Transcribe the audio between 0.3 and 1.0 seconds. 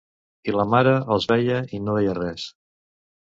I la mare